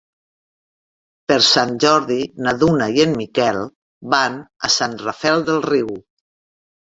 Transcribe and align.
Per 1.31 1.35
Sant 1.47 1.73
Jordi 1.83 2.17
na 2.47 2.53
Duna 2.63 2.87
i 2.95 3.03
en 3.05 3.13
Miquel 3.19 3.61
van 4.13 4.39
a 4.69 4.73
Sant 4.79 4.95
Rafel 5.03 5.45
del 5.51 5.61
Riu. 5.67 5.93